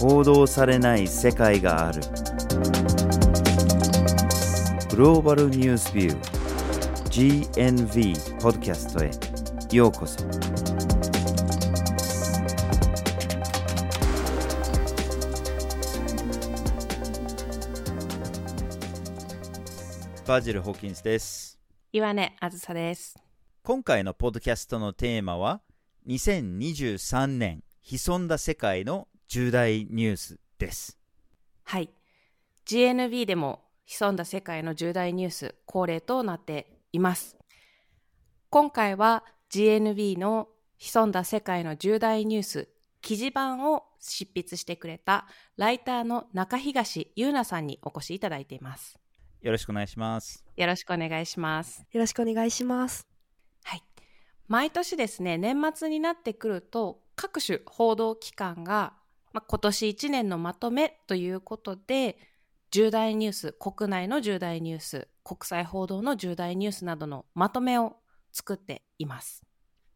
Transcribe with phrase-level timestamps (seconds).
[0.00, 2.00] 報道されない世界がある。
[4.88, 9.10] グローバルニュースビュー GNV ポッドキャストへ。
[9.76, 10.24] ようこそ。
[20.26, 21.58] バジル・ホーキンスです。
[21.92, 23.18] 岩根あずさです。
[23.62, 25.60] 今回のポッドキャストのテーマは
[26.06, 30.98] 2023年潜んだ世界の重大ニュースです
[31.62, 31.90] はい。
[32.66, 37.36] GNB でも潜んだ世界の重大ニュース恒例となっています。
[38.48, 40.48] 今回は GNB の
[40.78, 42.68] 潜んだ世界の重大ニュース
[43.02, 48.98] 記事版を執筆してくれたライターの中東優奈さんにお越しいただいています。
[49.42, 51.86] よろしくお願いしますよろしくお願いします。
[51.92, 53.06] よろしくお願いします。
[53.62, 53.82] はい。
[54.48, 58.94] 毎年ですね、年末になってくると、各種報道機関が、
[59.32, 62.18] まあ、今年1年のまとめということで、
[62.70, 67.96] 重大ニュース、国内の重大ニュース、国際報道の重大ニュースなどのまとめを
[68.32, 69.42] 作っています。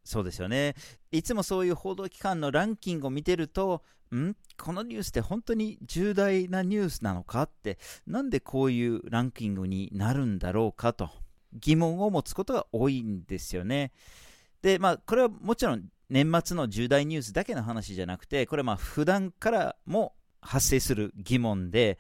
[0.03, 0.75] そうですよね。
[1.13, 3.83] いつもそういう報道機関のランキングを見てると
[4.15, 4.35] ん？
[4.59, 11.11] このニュースって本当に重大なニュースなのかってなんでこういうランキングになるんだろうかと
[11.55, 13.93] 疑問を持つことが多いんですよね。
[14.63, 21.99] でまあこれはもちろん年末の重大ニュースだけの話じゃなくてこれはまあ普段からも発生する疑問で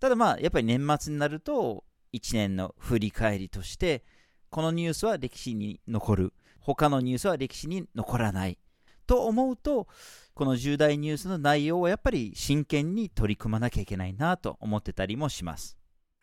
[0.00, 4.04] ただまあやっぱり年末になると1年の振り返りとして
[4.50, 6.34] このニュースは歴史に残る。
[6.60, 8.58] 他のニュースは歴史に残らない。
[9.06, 9.88] と思うと
[10.34, 15.78] この重大ニュースの内容をやっぱり真剣に取り組まなきゃいけないなと思ってたりもします。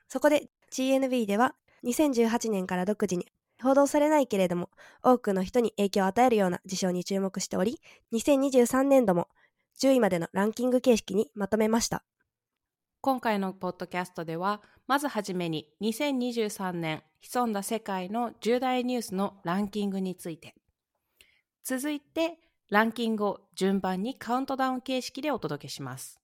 [0.07, 3.25] そこで GNB では2018年から独自に
[3.61, 4.69] 報道されないけれども
[5.03, 7.79] 多くの人に影響を与えるような事象に注目しており
[8.13, 9.27] 2023年度も
[9.81, 12.03] 10位までのランキング形式にまとめました。
[13.01, 20.53] 今回のポッドキャストでは、まずはじめに2023年潜んだ世界の重大ニュースのランキングについて、
[21.63, 22.37] 続いて
[22.69, 26.19] ランキングを順番にカウントダウン形式でお届けします。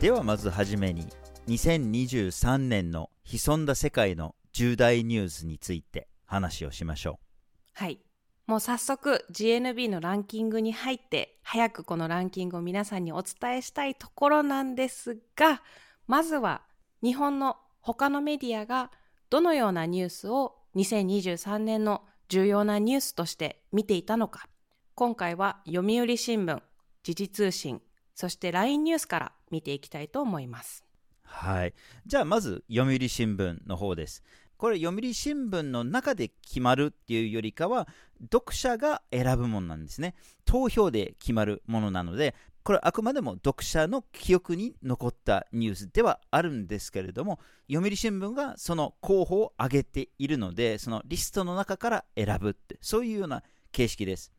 [0.00, 1.08] ではまずはじめに
[1.48, 7.28] 2023年の潜んだ世界の重大ニュースについて話をしましょう
[7.74, 7.98] はい。
[8.46, 15.62] もう早速 GNB のランキングに入って、早くこのランキングを皆さんにお伝えしたいところなんですが、
[16.06, 16.62] まずは
[17.02, 18.92] 日本の他のメディアが
[19.30, 24.48] どのようなニュースを2023年の重要なニュースとして見ていたのか。
[24.94, 26.62] 今回は読売新聞、
[27.02, 27.82] 時事通信、
[28.14, 30.84] そして LINE ニュースから見ていきたいと思います。
[31.22, 31.74] はい。
[32.06, 34.22] じゃあまず読売新聞の方です。
[34.56, 37.86] これ読売新聞の中で決まるっていうよりかは
[38.20, 40.14] 読者が選ぶものなんですね。
[40.44, 42.34] 投票で決まるものなので
[42.68, 47.38] これあくまでも読者の記憶に残ったニュースではあるんですけれども
[47.70, 53.42] 読売新聞がその候補を挙げているのでそのリストの中から選ぶってそういうような
[53.72, 54.32] 形式です。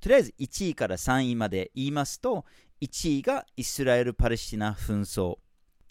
[0.00, 2.44] とりあえず1位から3位まで言いますと
[2.80, 5.36] 1位がイスラエル・パレスチナ紛争。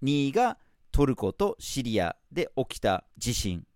[0.04, 0.58] 2位が
[0.92, 3.68] トルコとシリアで起きた地震。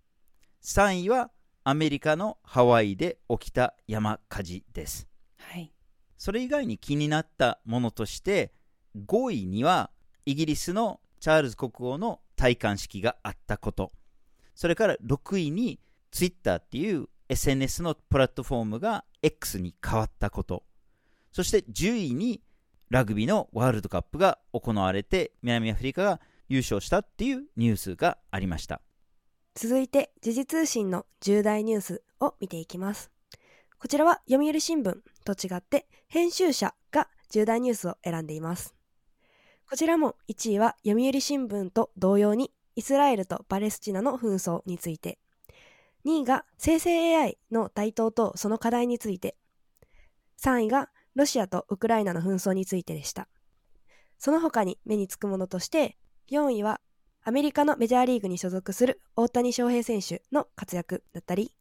[0.64, 1.30] 3位は
[1.64, 5.08] アメリカのハワイで起きた山火事です。
[5.38, 5.72] はい。
[6.18, 8.52] それ以外に気になったものとして
[8.98, 9.92] 5位には
[10.26, 13.92] イギリスのチャールズ国王の戴冠式があったこと。
[14.56, 15.80] それから6位に
[16.12, 20.64] Twitter っていう SNS のプラットフォームが X に変わったこと。
[21.32, 22.42] そして10位に
[22.94, 28.82] ラグビーのワールドカップが行われて南アフリカが優勝したっていうニュースがありました
[29.56, 33.12] 続いて時事通信の重大ニュースを見ていきます。
[33.80, 34.96] こちらは読売新聞
[35.26, 38.76] と違って編集者が重大ニュースを選んでいます。
[39.68, 45.18] こちらも1位は読売新聞と同様にイスラエルとパレスチナの紛争について
[46.06, 49.36] 2位が生成 AI の台頭とその課題について
[50.42, 53.28] 3位がロシアとウクライナの紛争についてでした。
[54.24, 55.98] その他に目につくものとして
[56.32, 56.80] 4位は
[57.24, 61.52] アメリカのメジャーリーグに所属する大谷翔平選手の活躍だったり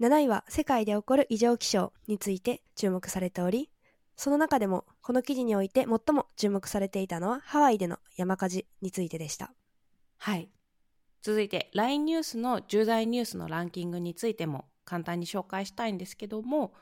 [0.00, 3.70] 7位は世界で起こる異常気象について注目されており
[4.16, 9.52] その中でもこの記事において最も注目されていたのはハワイでの山火事についてでした
[10.18, 10.48] はい。
[11.22, 16.72] 続いて LINE ニュースの重大ニュースのランキングについても簡単に紹介したいんですけども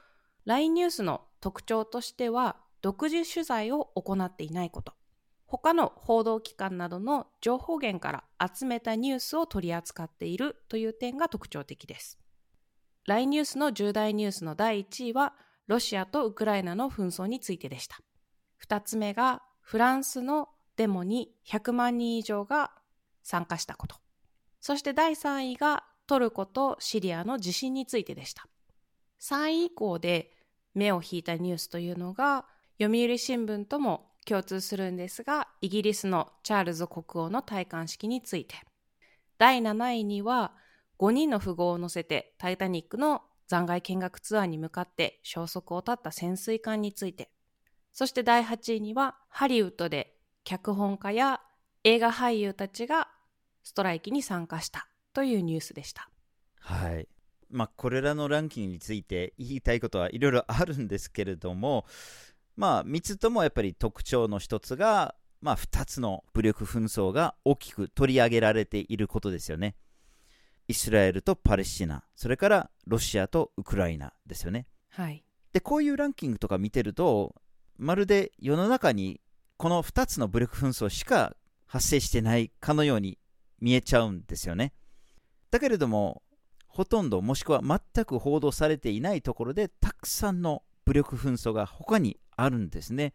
[0.44, 4.94] LINE ニュースの特徴としては独自取材を行っていないこと
[5.44, 8.25] 他の報道機関などの情報源から
[8.55, 12.19] 集めたニュースを取り扱っているという点が特徴的です。
[13.06, 15.35] LINE ニュースの重大ニュースの第1位は、
[15.67, 17.99] ロシアとウクライナの紛争についてでした。
[18.67, 22.73] 2つ目が、フランスのデモに100万人以上が
[23.23, 23.96] 参加したこと。
[24.61, 28.49] そして第3位が、トルコとシリアの地震についてでした。
[29.20, 30.32] 3位以降で
[30.74, 32.46] 目を引いたニュースというのが、
[32.80, 38.56] 読売新聞とも共通するんですが、イギリスのチャールズ国王の戴冠式について。
[39.38, 40.52] 第7位には、
[40.98, 47.30] 5人の富豪を乗せてタイタニックの残骸見学ツアーに向かって消息を絶った潜水艦について。
[47.92, 51.40] そして第8位には、ハリウッドで脚本家や
[51.84, 53.08] 映画俳優たちが
[53.62, 56.08] ストライキに参加したというニュースでした。
[56.60, 57.08] はい。
[57.54, 61.86] まあ、これらのランキングについて言いたいことはいろいろあるんですけれども、
[62.56, 69.76] まあ、3つともやっぱり特徴の1つが、まあ、2つの武力紛争が大きく取り上げられていることですよね。
[70.66, 74.66] イスラエルとパレスチナ、それからロシアとウクライナですよね。
[74.90, 75.22] はい。
[75.52, 77.36] で、こういうランキングとか見てると、
[77.76, 79.20] まるで世の中に
[79.58, 81.36] この2つの武力紛争しか
[81.66, 83.18] 発生してないかのように
[83.60, 84.72] 見えちゃうんですよね。
[85.50, 86.23] だけれども、
[86.74, 93.14] ほとんどもしくは全く報道されていないところでたくさんの武力紛争が他にあるんですね。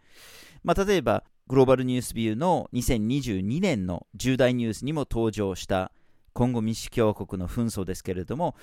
[0.63, 5.91] まあ、例えば、グローバルニュースビューの2022年の重大ニュースにも登場した
[6.31, 8.56] コンゴ民主共和国の紛争ですけれども、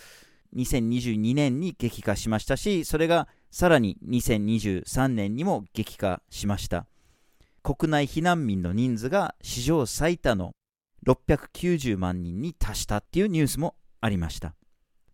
[0.57, 6.87] 2022年に激化しましたし、それがさらに2023年にも激化しました。
[7.63, 10.53] 国内避難民の人数が史上最多の
[11.07, 14.55] 690万人に達したっていうニュースもありました。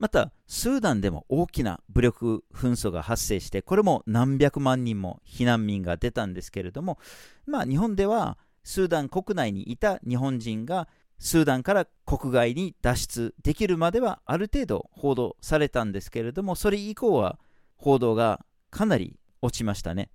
[0.02, 6.98] また、スーダンでも大きな武力紛争が発生して、これも何百万人も避難民が出たんですけれども、
[7.46, 10.88] まあ、日本ではスーダン国内にいた日本人が
[11.20, 17.38] スーダンから国外に脱出できるまではある程度報道されたんですけれども、それ以降は
[17.76, 20.10] 報道がかなり落ちましたね。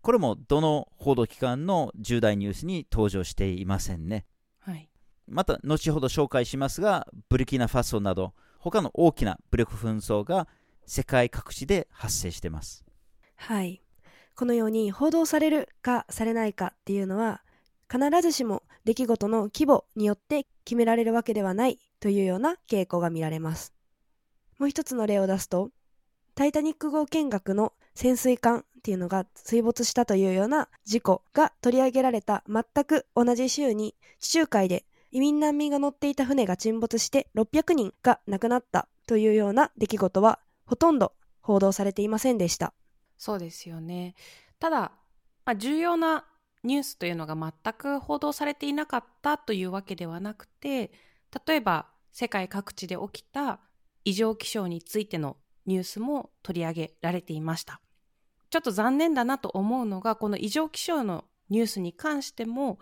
[0.00, 4.24] これもどの報道機関の重大ニュースに登場していませんね。
[4.60, 4.88] はい、
[5.28, 8.32] また後ほど紹介しますが、ブルキナファソなど
[8.70, 10.48] 他の大きな武力紛争が
[10.86, 12.84] 世界各地で発生してます。
[13.36, 13.80] はい。
[14.34, 17.42] このように報道されるかされないかっていうのは
[17.88, 23.72] 必ずしも出来事の規模によって決められるわけではないというような傾向が見られます。
[24.58, 25.70] もう一つの例を出すと、
[26.34, 34.84] タイタニック号見学の潜水艦っていうのが水没したというような事故が取り上げられた全く同じ週に地中海で
[35.16, 42.74] 移民難民が乗っていた船が沈没して600人が亡くなったというような出来事はほとんど報道されていませんでした。
[43.16, 44.14] そうですよね。
[44.58, 44.92] ただ、
[45.46, 46.26] まあ、重要な
[46.64, 50.92] ニュースというのが全く報道されていなかったというわけではなくて、
[51.46, 53.60] 例えば世界各地で起きた
[54.04, 57.80] 異常気象についてのニュースも取り上げられていました。
[58.50, 62.78] ちょっと残念だなと思うのが、この異常気象のニュースに関しても、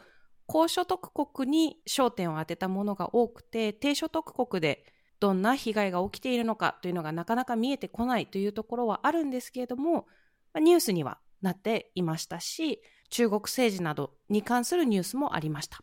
[0.46, 4.85] 高所得国に焦点を当てたものが多くて低所得国で
[5.20, 10.06] どんな被害が起きているのかというのがなかなか見えてこないというところはあるんですけれども
[10.55, 15.82] ニュースにはなっていましたし中国政治などに関するニュースもありました。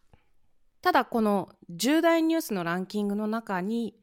[0.82, 3.96] ただこの重大ニュースのランキングの中に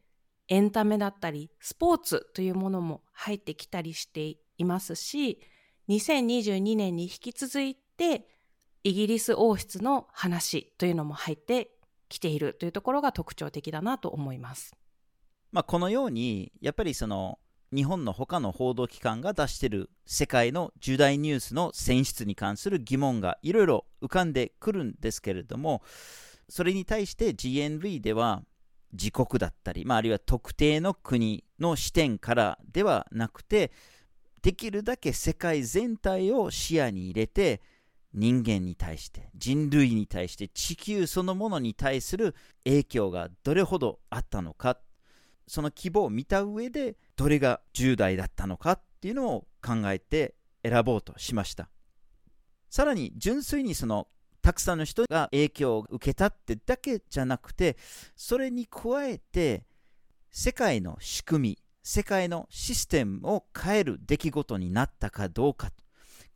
[0.46, 5.40] エンタメだったりスポーツというものも入ってきたりしていますし
[5.88, 8.26] 2022年に引き続いて
[8.84, 11.70] イギリス王室の話というのも入って
[12.08, 14.74] きているというところが特徴的だなと思います。
[15.52, 17.38] まあ、このようにやっぱりその
[17.74, 25.82] 日本の他の報道機関が出している世界の重大ニュースの選出に関する疑問がいろいろ浮かんでくるんですけれども
[26.48, 28.42] それに対して GNV では
[28.92, 33.70] 自国だったり、まあ、あるいは特定の国の視点からではなくて
[34.40, 37.60] できるだけ世界全体を視野に入れて
[38.14, 42.34] 人間に対して人類に対して地球そのものに対する
[42.64, 44.78] 影響がどれほどあったのか
[45.46, 51.70] その規模を見た上でどれが10代だったのかっていうのを考えて選ぼうとしました。
[52.68, 54.08] さらに純粋にその
[54.42, 57.76] たくさんの人が影響を受けたってだけじゃなくて
[58.14, 59.64] それに加えて
[60.30, 65.70] 世界の仕組み世界のシステムを変える出来事になったかどうか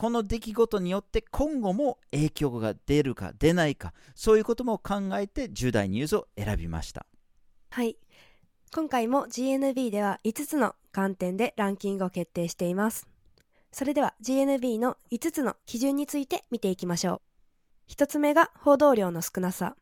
[0.03, 7.07] この出来事によって今後も影響が出るか出ないかそういうことも考えて重大ニュースを選びました。
[7.71, 7.97] はい。
[8.75, 13.07] 今回も GNB では5つの観点でランキングを決定しています。
[13.71, 17.23] それでは GNB の5つの基準について見ていきましょ
[17.89, 17.93] う。
[17.93, 19.77] 1つ目が報道量の少なさ。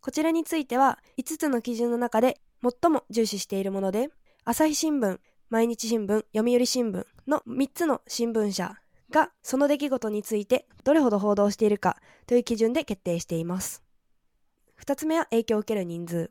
[0.00, 4.10] こちらについては5つの基準の中で最も重視しているもので、
[4.44, 5.18] 朝日新聞、
[5.50, 8.76] 毎日新聞、読売新聞の3つの新聞社
[9.10, 11.96] がその出来事についてどれほど報道しているか
[12.26, 13.82] という基準で決定しています。
[14.84, 16.30] 2つ目は影響を受ける人数。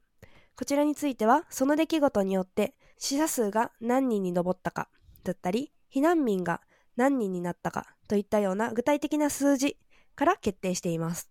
[0.55, 4.89] こちらについてはその出来事によって死者数が何人に上ったか
[5.23, 6.61] だったり、避難民が
[6.95, 9.77] 何人になったかといったような具体的な数字
[10.15, 11.29] から決定しています。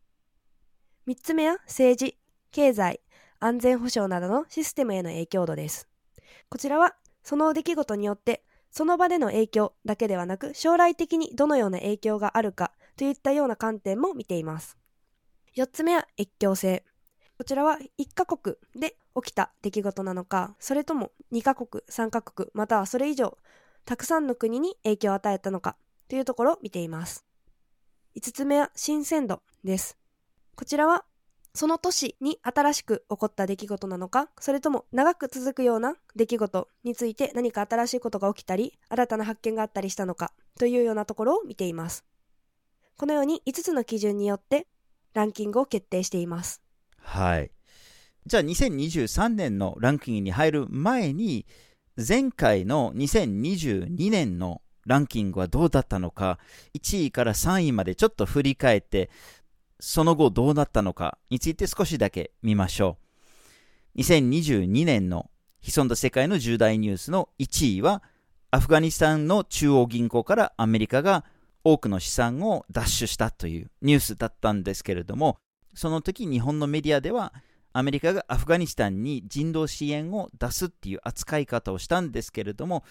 [1.07, 2.19] 3つ目は政治、
[2.51, 3.01] 経済、
[3.41, 5.89] 安全保障などのシステムへの影響度です。
[6.49, 8.45] こちらはその出来事によって
[8.77, 14.77] その場での影響だけではなく将来的にどのような影響があるかといったような観点も見ています。
[15.57, 16.85] 4つ目は越境性。
[17.39, 23.39] こちらは1カ国で起きた出来事なのか、それとも2カ国、3カ国、またはそれ以上、
[23.85, 25.77] たくさんの国に影響を与えたのか
[26.09, 27.25] というところを見ています。
[28.17, 29.97] 5つ目は新鮮度です。
[30.57, 31.05] こちらは
[31.55, 42.05] その年に新しく起こった出来事なのか、それとも長く続くような出来事について何か新しいことが起きたり、新たな発見があったりしたのかというようなところを見ています。
[42.97, 44.67] このように5つの基準によって
[45.13, 46.61] ランキングを決定しています。
[46.99, 47.53] はい。
[48.27, 51.47] じゃあ2023年のランキングに入る前に、
[51.97, 56.41] 前回の2022年のランキングはどうだったのか、
[56.75, 59.11] 1位から3位までちょっと振り返って、
[59.87, 62.97] その後どうなったのかについて少しだけ見ましょ
[63.95, 64.01] う。
[64.01, 68.03] 2022年の潜んだ世界の重大ニュースの1位は、
[68.51, 71.27] アフガニスタンの中央銀行からアメリカが
[71.65, 75.37] 多くの資産を奪取したというニュースだったんですけれども、
[75.75, 77.35] その時日本のメディアでは、
[77.75, 82.85] アメリカがアフガニスタンに人道支援を出すっていう扱い方をしたんですけれども、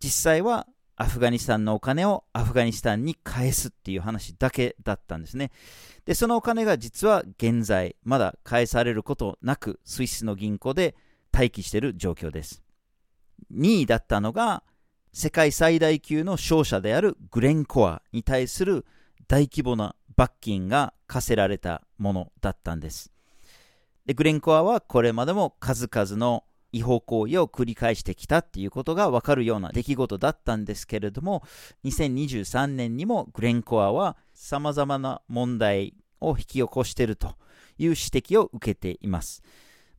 [0.00, 5.52] 実際はアフガニスタンのお金をアフガニスタンに返すっていう話だけだったんですね。
[6.06, 10.96] で、そのお金が実は現在まだ返されることなくスイスの銀行で
[11.32, 12.62] 待機している状況です。
[13.52, 14.62] 2位だったのが
[15.12, 18.86] 世界最大級の商社であるグレンコアに対する
[19.28, 23.12] 大規模な罰金が課せられたものだったんです。
[24.06, 26.44] で、グレンコアはこれまでも数々の
[26.76, 31.42] 違法行為を繰り返してきたっていうことがわかるような出来事だったんですけれども、
[31.84, 37.34] 2023年にもグレンコアは様々な問題を引き起こしているという
[37.78, 39.42] 指摘を受けています。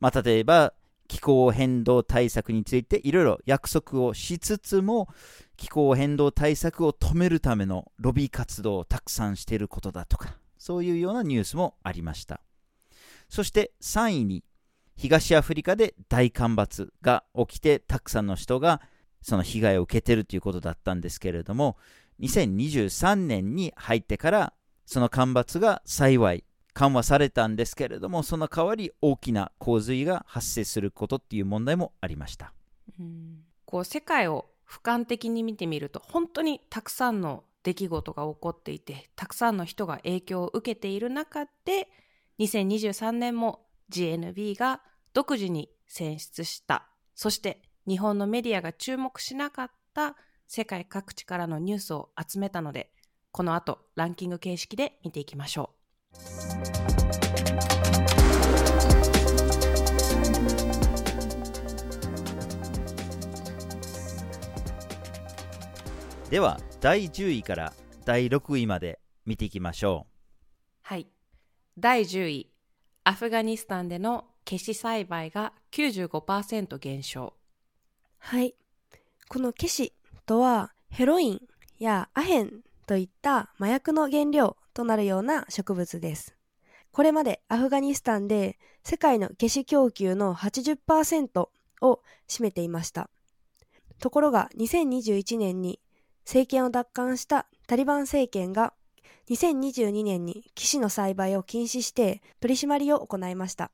[0.00, 0.74] まあ、例えば、
[1.08, 5.08] 気候変動対策についていろいろ約束をしつつも、
[5.56, 12.40] 気候変動対策を止めるためのロビー活動をたくさんしていることだとか、そういうようなニュースもありました。
[13.28, 14.42] そして3位に
[14.98, 18.82] 東アフリカで大干ばつが起きてたくさんの人が
[19.22, 21.76] その被害を受けてるということだったんですけれども
[22.20, 24.52] 2023年に入ってから
[24.86, 32.52] その干ばつが幸い緩和されたんですけれどもその代わり大きな洪水が発生することっていう問題もありました。
[32.98, 33.44] うん。
[33.66, 41.88] こう世界を俯瞰的に見てみると本当にたくさんの出来事が起こっていてたくさんの人が影響を受けている中で
[42.38, 43.60] 2023年も
[43.90, 46.88] GNB が独自に選出した。
[47.14, 50.16] そして日本のメディアが注目しなかった
[50.46, 52.90] 世界各地からのニュースを集めたので
[53.32, 55.78] この後ランキング形式で見ていきましょう。
[66.30, 67.72] では第10位から
[68.04, 70.12] 第6位まで見ていきましょう。
[70.82, 71.06] はい。
[71.78, 72.50] 第10位
[73.08, 77.32] アフガニスタンでの消し栽培が95%減少。
[78.18, 78.54] はい。
[79.30, 79.94] この消し
[80.26, 81.40] とはヘロイン
[81.78, 86.36] やアヘンといった麻薬の原料となるような植物です。
[86.92, 91.48] これまでアフガニスタンで世界の消し供給の80%
[91.80, 93.08] を占めていました。
[94.00, 95.80] ところが2021年に
[96.26, 98.74] 政権を奪還したタリバン政権が
[99.30, 103.70] 2022年に騎士の栽培を禁止して取り締まりを行いました。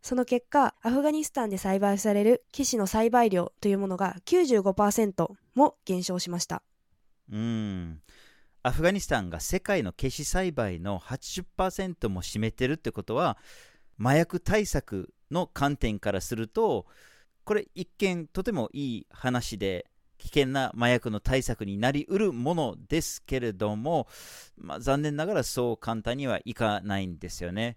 [0.00, 6.62] その結果、アフガニスタンで栽培される騎士の栽培量というものが95%も減少しました。
[7.30, 8.00] うん。
[8.62, 13.36] アフガニスタンが世界のケシ栽培の80%も占めてるってことは、
[14.00, 16.86] 麻薬対策の観点からすると、
[17.44, 19.86] これ一見とてもいい話で、
[20.18, 24.06] 危険な麻薬の対策になりうるものですけれども、
[24.56, 27.76] まあ、残念ながらそう簡単にはいかないんですよね。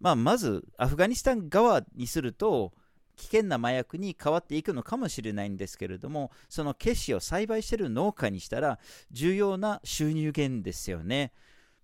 [0.00, 2.72] まあ、まず、アフガニスタン側にすると、
[3.16, 8.78] 危険な麻薬に変わっていくのかもしれないんですけれども、そのケシを栽培している農家にしたら、
[9.10, 11.32] 重要な収入源ですよね。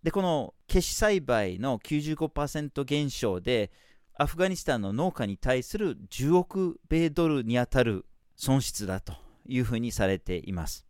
[0.02, 3.70] で、この消し栽培の95%減少で、
[4.18, 8.04] アフガニスタンの農家に対する10億米ドルにあたる
[8.36, 9.14] 損失だと
[9.46, 10.86] いうふうにされています。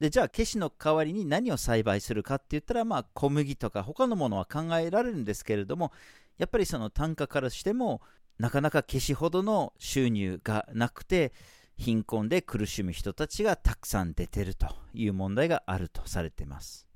[0.00, 5.92] でじゃあ、消しの代わりに何を栽培するかって言ったら、まあ、小麦とか他のものは考えられるんですけれども、
[6.38, 8.02] やっぱりその単価からしても、
[8.38, 11.32] なかなか消しほどの収入がなくて、
[11.76, 16.86] 貧困で苦しむ人たちがたくさん出てるという問題があるとされています。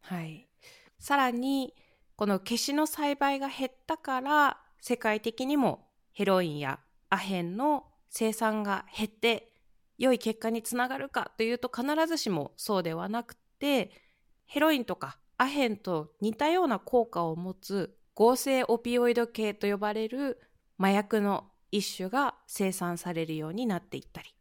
[0.00, 0.48] はい。
[0.98, 1.74] さらに、
[2.16, 9.47] この消しの栽培が減ったから、世界的にもヘロインやアヘンの生産が減って
[9.98, 13.90] 良い結果につながるかというと必ずしもそうではなくて
[14.46, 20.40] ヘロインとかアヘンと似たような効果を持つ合成オピオイド系と呼ばれる
[20.78, 24.34] 麻薬の一種が生産されるようになっていったり。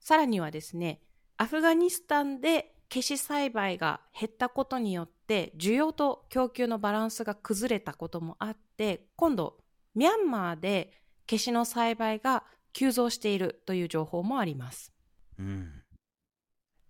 [0.00, 1.00] さらにはですね
[1.38, 9.56] アフガニスタンで消し栽培が減ったことによって需要と供給のバランスが崩れたこともあって今度
[9.94, 10.92] ミャンマーで
[11.28, 12.44] 消しの栽培が
[12.74, 14.92] 急増しているという情報もあります。
[15.38, 15.82] うん、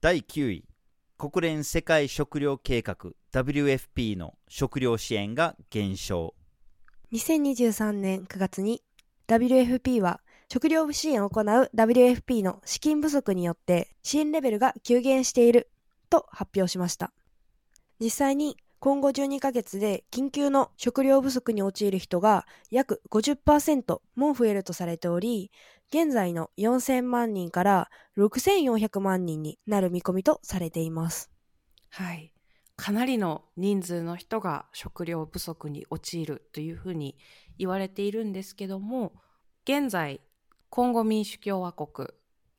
[0.00, 0.64] 第9位。
[1.16, 2.96] 国連世界食糧計画。
[3.32, 6.34] WFP の食糧支援が減少。
[7.12, 8.82] 2023年9月に
[9.28, 10.20] WFP は
[10.52, 15.70] 食料支援を行う WFP の資金不足によって支援レベルが急減している
[16.10, 17.12] と発表しました。
[18.00, 25.50] 実際に今後12ヶ月で緊急の食料不足に陥る人が約50%も増えるとされており、
[25.90, 31.30] 現在の4000万人から6400万人になる見込みとされています。
[31.90, 32.32] はい。
[32.76, 37.16] かなりの人数の人が食料不足に陥るというふうに
[37.56, 39.12] 言われているんですけども、
[39.64, 40.20] 現在、
[40.70, 42.08] コンゴ民主共和国、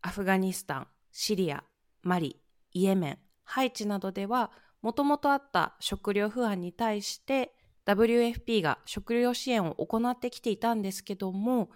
[0.02, 1.64] アフガニスタン、シリア、
[2.02, 2.40] マリ、
[2.72, 4.52] イエメン、ハイチなどでは
[4.82, 7.54] もともとあった食料不安に対して
[7.86, 11.70] WFP が食料支援を行ってきていたんですけども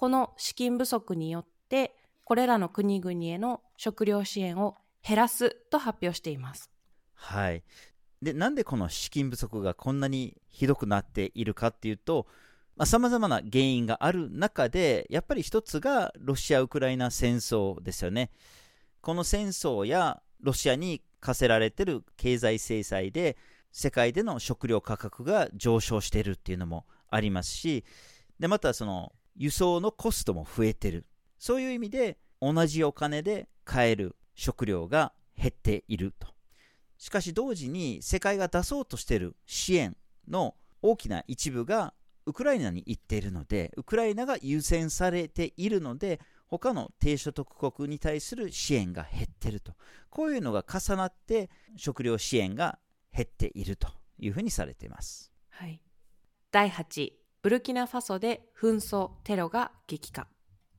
[0.00, 6.70] この資金不足によってこれらの国々への食料支援を減らすと発表しています。
[7.12, 7.62] はい。
[8.22, 12.26] で、なんでこの資金不足がこんなにひどくなっているかっていうと、
[12.86, 18.30] さまざ、まな原因がある中で、やっぱり一つがロシア・ウクライナ戦争ですよね。
[19.02, 23.36] この戦争やロシアに課せられてる経済制裁で
[23.70, 27.84] 世界での食料価格が上昇しているっていうのもありますし
[28.38, 31.06] でまたその輸送のコストも増えてる。
[31.38, 36.28] そういう意味で同じお金で買える食料が減っていると。
[36.98, 39.96] しかし同時に世界が出そうとしている支援
[40.28, 41.94] の大きな一部が
[42.26, 49.72] ウクライナに行っているのでウクライナが優先されているので他の低所得国に対する支援が減っていると。
[50.10, 52.78] こういうのが重なって食料支援が
[53.10, 55.80] 減っているというふうにされています、はい、
[56.50, 60.28] 第8ブルキナファソで紛争テロが激化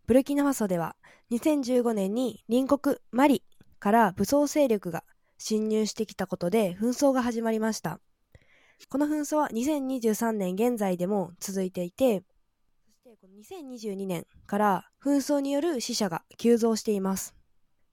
[0.05, 0.95] ブルキナファソでは
[1.31, 3.43] 2015年に隣国マリ
[3.79, 5.03] から武装勢力が
[5.39, 7.99] 侵入してきたことで紛争が始まりました
[8.89, 12.21] この紛争は2023年現在でも続いていて
[12.83, 17.33] そしてこの2022年から紛争による死者が急増しています。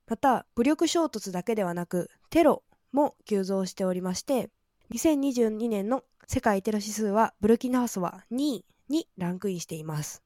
[0.06, 4.50] また、武力衝突だけではなく、テロも急増しておりまして、
[4.92, 10.22] 2022年の世界テロ指数はブルキナファソは2位にランクインしています。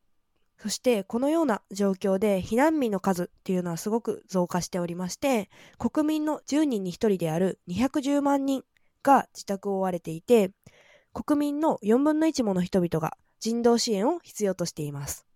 [0.59, 8.63] そしてこのような状況で避難民の数っていうのはすごく増加しておりまして国民の10人に1人である210万人
[9.03, 10.53] が自宅を追われていて
[11.13, 15.27] 国民の4分の1もの人々が人道支援を必要としています。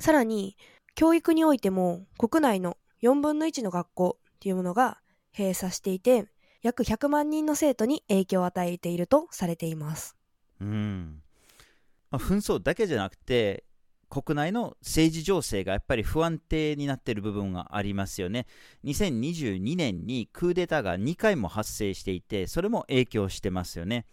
[0.00, 0.56] さらに、
[0.96, 4.98] 教育においても国内の4分の1の学校というものが
[5.36, 6.26] 閉鎖していて、
[6.62, 10.16] 約100万人の生徒に影響を与えているとされています。
[10.60, 11.22] うん。
[12.10, 13.64] まあ、紛争だけじゃなくて、
[14.10, 18.46] 国内の政治情勢がやっぱり不安定になっている部分がありますよね。
[18.84, 24.06] 2022年にクーデターが2回も発生していて、それも影響してますよね。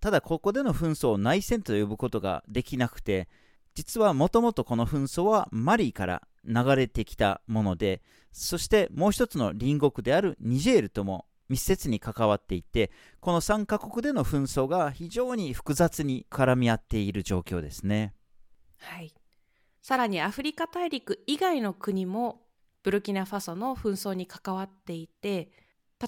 [0.00, 3.28] ただここでの紛争を内戦と呼ぶことができなくて
[3.74, 18.14] 実はもともとこの紛争はマリから流れてきたものでそしてもう一つの隣国であるニジェールとも密接に関わっていてこの3カ国での紛争が非常に複雑に絡み合っている状況ですね。
[18.78, 19.12] はい
[19.82, 22.42] さらにアフリカ大陸以外の国も
[22.82, 25.50] ブルキナファソの紛争に関わっていて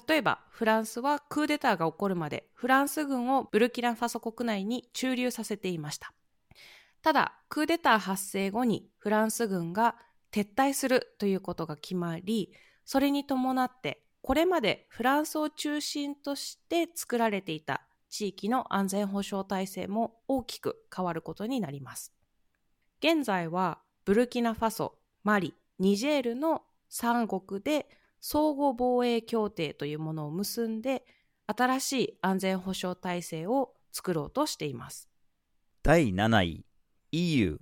[0.07, 6.13] 例えばフランスはクーデターが起こるまでフランス軍をブルキナファソ国内に駐留させていました
[7.01, 9.95] ただクーデター発生後にフランス軍が
[10.31, 12.53] 撤退するということが決まり
[12.85, 22.13] それに伴ってこれまでフランスを中心として作られていた地域の安全保障体制も大きく変わることになります。
[22.99, 27.87] 現在はブルキナファソ、マリ、ニジェールの3国で
[28.19, 31.03] 相互防衛協定というものを結んで
[31.47, 35.09] 新しい安全保障体制を作ろうとしています。
[35.81, 36.65] 第7位
[37.11, 37.59] EU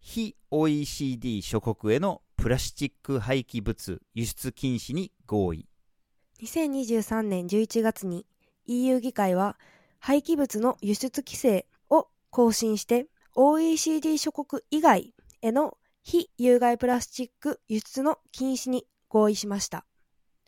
[0.00, 5.66] 非 OECD 諸国へのプラスチック廃棄物輸出禁止に合意
[6.42, 8.26] 2023年11月に
[8.66, 9.56] EU 議会は
[10.00, 19.84] 廃棄物の輸出規制を更新して OECD 諸国以外への非有害プラスチック輸出の禁止に合意しました。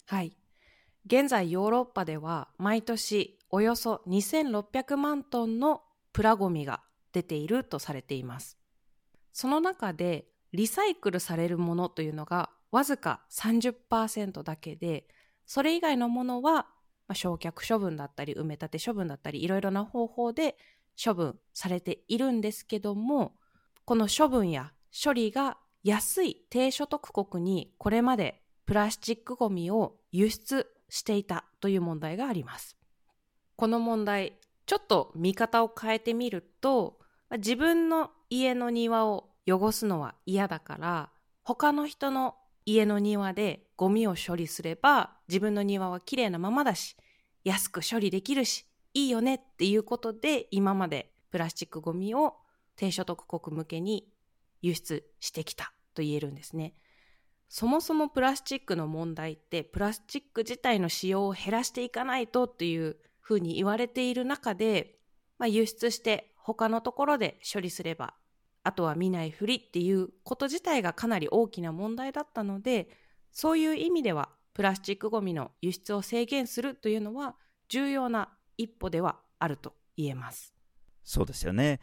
[0.06, 0.36] はい。
[1.06, 6.80] 現在ヨーロッパでは毎年およそ2600万トンのプラゴミが
[7.12, 8.58] 出ているとされています。
[9.32, 15.06] その中でリサイクルされるものというのがわずか30%だけで、
[15.46, 20.56] それ以外のものは、まあ、焼却処分だったり埋め立て処分だったりいろいろな方法で
[21.02, 23.34] 処分されているんですけども、
[23.84, 32.76] この処分や処理が安い低所得国にこれまでプラスチックごみを輸出していたという問題があります。
[33.56, 36.98] この問題、ちょっと見方を変えてみると、
[37.32, 41.10] 自分の家の庭を汚すのは嫌だから、
[41.42, 46.96] 他の人の家の庭でゴミを処理すれば、自分の庭はきれいなままだし、
[47.44, 52.36] 安く処理できるし、いいよねっていうことで、今までプラスチックゴミを
[52.76, 54.08] 低所得国向けに
[54.62, 56.74] 輸出してきたと言えるんですね。
[57.48, 64.96] そもそもプラスチックの問題ってプラスチック自体の使用を減らしていかないとっていうふうに言われている中で、
[65.38, 68.14] まあ、輸出して他のところで処理すれば
[68.64, 72.88] あとは見ないふりっていうこと自体がかなり大きな問題だったので
[73.30, 77.36] そういう意味ではプラスチックごみの輸出を制限するというのは
[77.68, 80.54] 重要な一歩ではあると言えます。
[81.02, 81.80] そうですよね。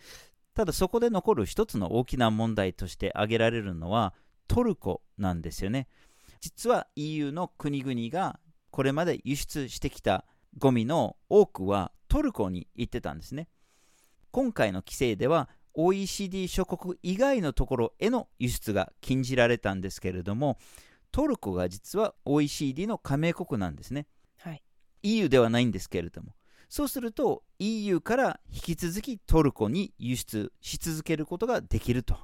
[0.54, 4.14] ただそこで残る一つの大きな問題として挙げられるのは
[4.48, 5.88] トルコなんですよね。
[6.40, 8.40] 実は EU の国々が
[8.72, 10.26] これまで輸出してきた
[10.58, 13.48] ゴミの多くはトルコに行ってたんですね。
[14.32, 20.58] 今回の規制では OECD 諸国以外のところへの輸出が禁じられたんですけれども
[21.12, 24.08] トルコが実は OECD の加盟国なんですね。
[24.38, 24.64] はい、
[25.04, 26.34] EU ではないんですけれども
[26.70, 32.16] そうすると EU から引き続きトルコに輸出し続けることができると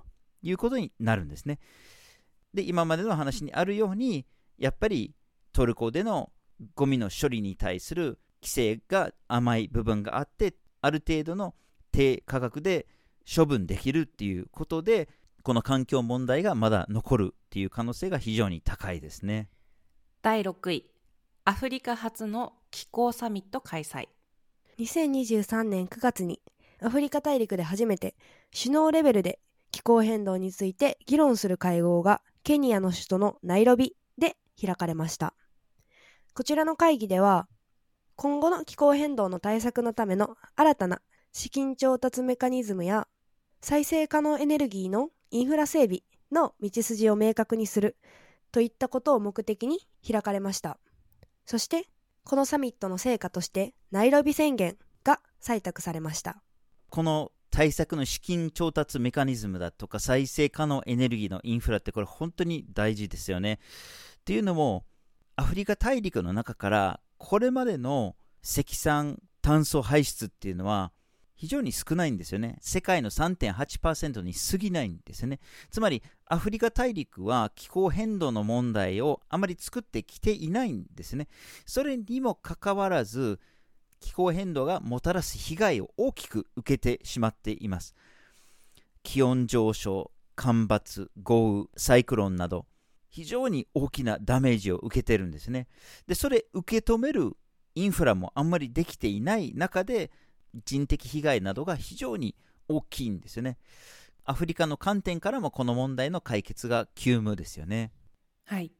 [0.41, 1.59] いうことになるんですね。
[2.53, 4.25] で、今までの話にあるように、
[4.57, 5.13] やっぱり
[5.51, 6.31] トルコでの
[6.75, 11.53] ゴミの処理に対する規制が甘い部分があって、ある程度の
[11.91, 12.87] 低価格で
[13.27, 15.09] 処分できるっていうことで、
[15.43, 19.49] この環境問題がまだ残るっていう可能性が非常に高いですね。
[20.21, 20.89] 第6位、
[21.45, 24.09] アフリカ初の気候サミット開催。
[24.79, 26.41] 2023年9月に
[26.81, 28.15] アフリカ大陸で初めて
[28.55, 29.39] 首脳レベルで
[29.71, 35.33] 気候変動について議論する会合がケニアの首都のナイロビで開かれました。
[36.33, 37.47] こちらの会議では、
[38.15, 43.07] 今後の気候変動の対策のための新たな資金調達メカニズムや
[43.61, 47.97] 再生可能エネルギーのインフラ整備の道筋を明確にする
[48.51, 50.77] といったことを目的に開かれました。
[51.45, 51.87] そして、
[52.23, 56.41] このサミットの成果としてナイロビ宣言が採択されました。
[56.89, 63.53] この対策の資金調達メカニズムだとか再生可能エネルギーのインフラってこれ本当に大事ですよね。
[63.53, 64.85] っていうのも
[65.37, 70.91] アフリカ大陸の中からこれまでの積算炭素排出っていうのは
[71.37, 72.57] 非常に少ないんですよね。
[72.61, 75.39] 世界の3.8%に過ぎないんですよね。
[75.69, 81.27] つまりアフリカ大陸は気候変動の問題をあまり作ってきていないんですね。
[81.67, 83.39] それにもかかわらず
[83.99, 87.95] 気候変動がもたらす被害を大きく受けてしまっています。
[89.03, 92.65] 気温上昇、干ばつ、豪雨、サイクロンなど、
[93.09, 95.67] 非常に大きなダメージを受けてるんですね。
[96.07, 97.37] で、それ受け止める
[97.75, 100.11] インフラもあんまりできていない中で、
[100.65, 102.35] 人的被害などが非常に
[102.67, 103.57] 大きいんですよね。
[104.25, 107.91] アフリカの観点からもこの問題の解決が急務ですよね。
[108.45, 108.71] はい。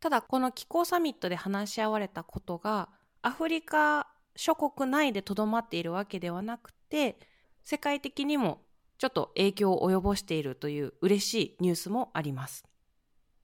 [0.00, 2.88] ただ、この気候サミットで話し合われたことが、
[3.22, 4.06] アフリカ
[4.38, 7.18] 諸国内でとどまっているわけではなくて
[7.64, 8.62] 世界的にも
[8.96, 12.64] ちょっと影響を及ぼしているという嬉しいニュースもあります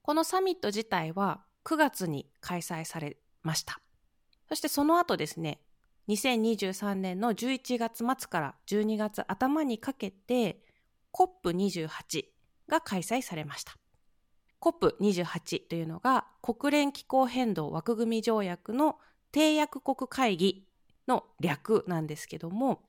[0.01, 3.81] このサミット自体は9月に開催されました
[4.47, 5.59] そしてその後ですね
[6.09, 10.61] 2023年の11月末から12月頭にかけて
[11.13, 12.25] COP28
[12.67, 13.77] が開催されました
[14.61, 18.97] COP28 というのが国連気候変動枠組み条約の
[19.31, 20.65] 締約国会議
[21.07, 22.81] の略なんですけども、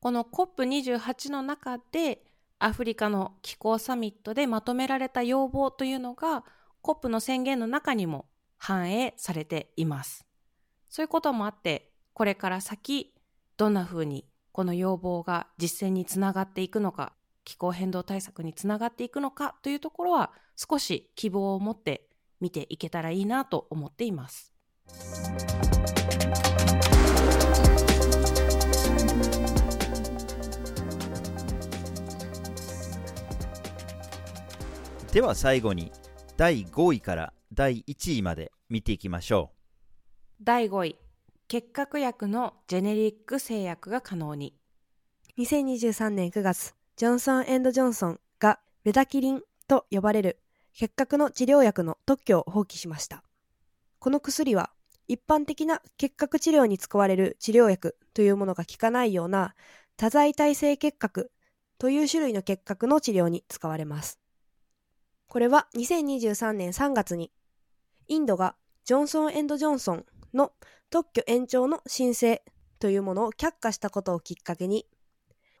[0.00, 2.22] この COP28 の中で
[2.58, 6.44] アフリカの気候サミットでまとめられた要望というのが
[6.82, 8.26] COP の宣言の中にも
[8.58, 10.26] 反映されています。
[10.90, 11.89] そういうこともあって、
[12.20, 13.14] これから先、
[13.56, 24.52] どんな風にこの要望が実践につながっていくのか、気候変動対策につながっていくのかというところは少し希望を持って見ていけたらいいなと思っています。
[35.14, 35.90] では最後に
[36.36, 39.52] 第5位から第1位まで見ていきましょ
[40.38, 41.09] う第5位
[41.50, 44.54] 結核薬のジェネリック製薬が可能に。
[45.36, 50.38] 2023年9月ジョンソンジョンソンがベダキリンと呼ばれる
[50.74, 53.24] 結核の治療薬の特許を放棄しました。
[53.98, 54.70] この薬は
[55.08, 59.56] 一般的な結核治療に使われる治療薬というものが効かないような
[59.96, 61.32] 多剤耐性結核
[61.78, 64.20] という種類の結核の治療に使われます。
[65.26, 67.32] これは2023年3月に、
[68.06, 70.52] インドがジョンソンジョンソンの
[70.90, 72.42] 特許延長の申請
[72.78, 74.86] というものを却下したことをきっかけに、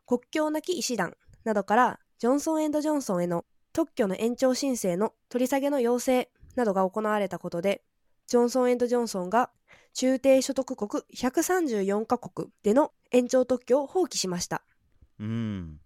[0.06, 7.82] 国境なき医師団などからジョンソンジョンソンへの特許の延長申請の取り下げの要請などが行われたことで、
[8.26, 9.50] ジョンソンジョンソンが
[9.94, 14.62] 中低所得国134カ国での延長特許を放棄しました。
[15.18, 15.80] うん。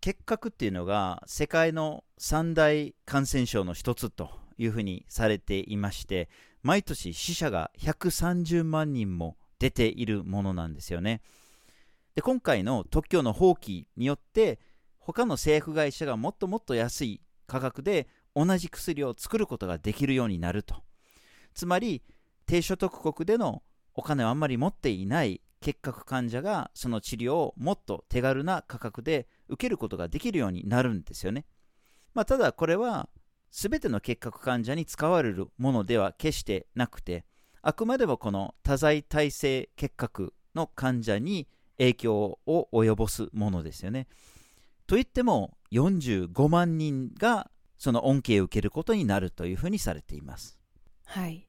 [0.00, 6.28] 結核っていうのが世界の三大感染症の一つというふうにされていまして
[6.62, 11.20] 毎年死者が130万人も出ているものなんですよね
[12.14, 14.60] で今回の特許の放棄によって
[14.98, 20.76] 他の製薬会社がもっともっと安い価格で同じ薬を作ることができるようになると
[21.54, 22.02] つまり
[22.46, 23.62] 低所得国での
[23.94, 31.44] お金をあんまり持っていない結核患者がその治療をもっと手軽な価格で受けることができるようになるんですよね。
[32.14, 33.08] まあ、ただこれは
[33.52, 37.24] 全ての結核患者に使われるものでは決してなくて
[37.60, 41.46] あくまでもこの多剤耐性結核の患者に
[41.78, 44.08] 影響を及ぼすものですよね。
[44.86, 50.58] といっても45万人がその恩恵を受けることになるというふうにされています。
[51.04, 51.48] はい。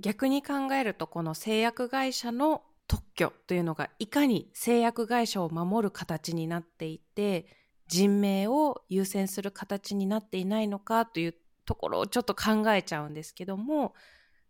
[0.00, 7.46] 逆に考えるとこの製薬会社の特許というのがいかに製薬会社を守る形になっていて
[7.94, 13.94] 人命を優先する形になっていないのかというところをちょっと考えちゃうんですけども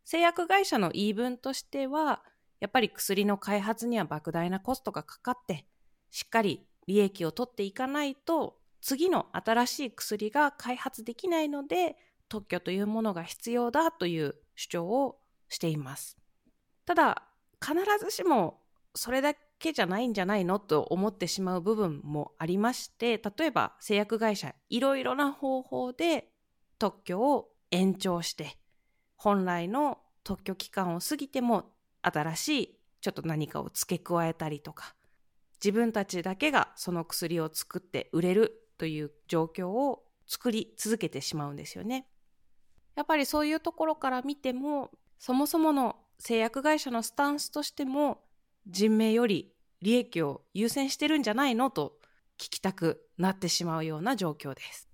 [0.02, 2.22] 製薬会社の言い分としては
[2.61, 5.66] やっぱり薬の開発には莫大なコストがかかって
[6.11, 11.96] しっかり利益を取っていかないと次の新しい薬が開発できないので
[12.30, 15.18] 特許というものが必要だという主張を
[15.50, 16.16] しています。
[16.87, 17.24] ただ
[17.61, 18.62] 必ずしも
[18.94, 26.29] それだけじゃないんじゃないのと思ってしまう部分もありまして例えば製薬会社いろいろな方法で
[26.79, 28.59] 特許を延長して
[29.16, 31.72] 本来の特許期間を過ぎても
[32.03, 34.94] 新しいちょっと何かを付け加えたりとか
[35.64, 42.07] 自分たちだけがその薬を作って売れるという状況を作り続けてしまうんですよね。
[42.96, 48.22] やっぱりそういうところから見てもそもそもの製薬会社のスタンスとしても
[48.66, 49.53] 人命より
[49.84, 51.98] 利益を優先してるんじゃないのと
[52.38, 54.88] 聞きたくなってしまうような状況です。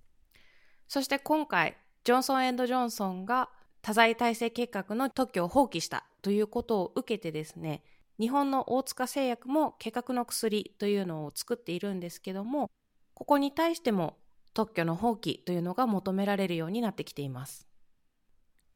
[0.89, 3.49] そして今回、ジョンソンジョンソンが
[3.81, 7.83] 多剤耐性結核の特許を放棄したということを受けてですね、
[8.19, 12.69] 日本の大塚製薬も結核の薬というのを作っているんですけども、
[13.13, 14.17] ここに対しても
[14.53, 17.65] 特許の放棄というのが求められるようになってきています。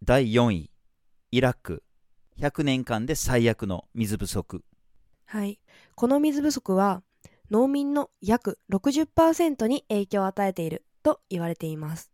[0.01, 0.71] 第4位、
[1.31, 1.83] イラク
[2.39, 4.63] 100年間で最悪の水不足。
[5.25, 5.59] はい。
[5.95, 7.03] この水不足は
[7.51, 12.11] 農民の約60%に影響を与えていると言われています。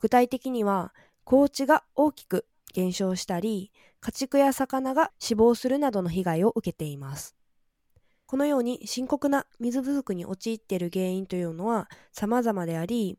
[0.00, 0.92] 具体的には、
[1.24, 7.34] 高地が大きく減少したり、家畜や魚が死亡するなどの被害を受けています。
[8.26, 13.18] このように深刻な水不足に陥っている原因というのは様々であり、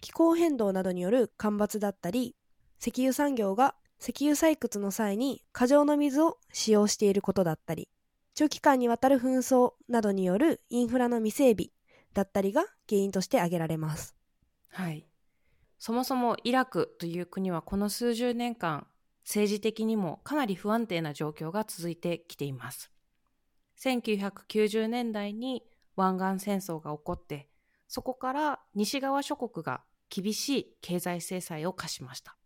[0.00, 2.34] 気候変動などによる干ばつだったり、
[2.80, 7.88] 石油産業が石油採掘の際に過剰の水を使用していることだったり、
[8.34, 11.70] 長期間にわたる紛争などによるインフラの未整備
[12.14, 14.16] だったりが原因として挙げられます。
[14.68, 15.06] はい。
[15.78, 18.86] そもそもイラクという国はこの数十年間
[19.24, 22.90] 政治的にもかなり不安定な状況が続いてきています。
[23.78, 25.64] 1990年代に
[25.96, 27.48] 湾岸戦争が起こって
[27.88, 32.36] そこから西側諸国が厳しい経済制裁を課しました。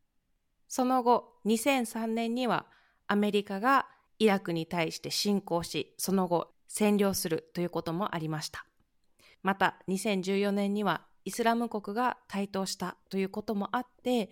[0.68, 2.66] その後、2003年には
[3.06, 3.86] アメリカが
[4.18, 8.66] イラクに対して侵攻し、その後占領するということもありました。
[9.42, 14.30] また2014年にはイスラム国が台頭したということもあって、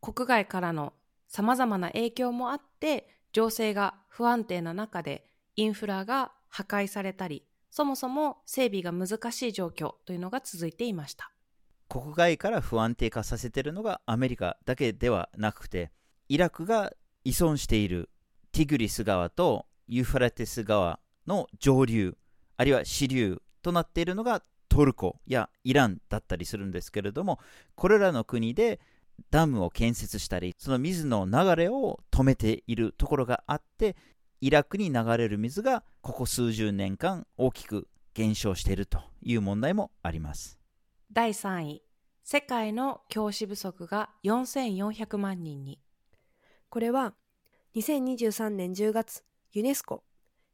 [0.00, 0.92] 国外からの
[1.28, 11.30] 様々な影響もあって、情勢が不安定な中でインフラが破壊されたり、そもそも整備が難しい状況というのが続いていました。
[11.88, 15.90] 国外から不安定化させているのがアメリカだけではなくて、
[16.28, 16.92] イラクが
[17.24, 18.10] 依存している
[18.58, 22.16] ティグリス川とユーフラテス川の上流、
[22.56, 27.38] あるいは支流となっているのがトルコやイランだったりするんですけれども、
[27.76, 28.80] これらの国で
[29.30, 33.94] ダムを建設したり、その水の流れを止めているところがあって、
[34.40, 40.58] イラクに流れる水がここ数十年間大きく減少しているという問題もあります。
[41.12, 41.82] 第3位、
[42.24, 45.78] 世界の教師不足が4400万人に。
[46.70, 47.14] これは
[47.78, 50.02] 2023年10月、ユネスコ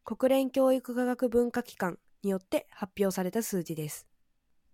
[0.04, 4.06] 国連教育科学文化機関によって発表された数字です。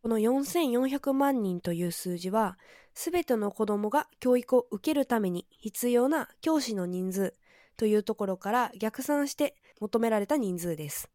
[0.03, 2.59] この4400万人という数字は、
[2.93, 7.35] すべての子供が教育を受けるために必要な教師の人数
[7.77, 11.09] というところから逆算して求められた人数です。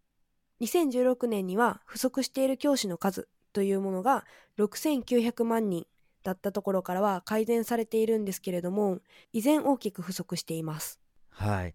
[0.62, 4.24] 2016年には不足している教師の数というものが
[4.58, 5.86] 6900万人
[6.24, 9.00] だったところからは改善されているんですけれども、
[9.34, 11.02] 依然大きく不足しています。
[11.36, 11.74] はい。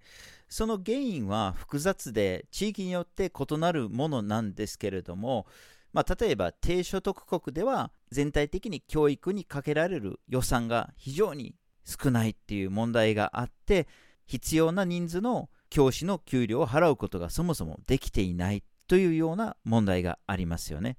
[0.49, 5.47] その原因は複雑で地域によって異なるものなんですけれども、
[5.93, 13.87] まあ、例えば低所得国では全体的に教育にかけられる予算が非常に少ないっていう問題があって
[14.27, 20.97] 必要な人数の教師の給料を払うことがそもそもできていないというような問題がありますよね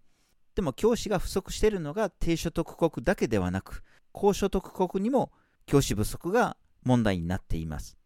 [0.56, 5.32] でも教師が不足しているのが低所得国だけではなく高所得国にも
[5.65, 8.00] 教師不足が問題になっています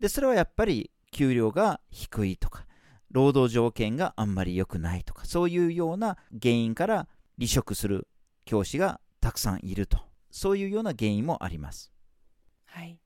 [0.00, 2.66] でそれはやっぱり給料が低いとか
[3.10, 8.08] 労働条件があんまり良くないとか、そういうような原因から離職する
[8.44, 9.98] 教師がたくさんいると、
[10.30, 11.92] そういうような原因もあります。
[12.66, 12.98] はい。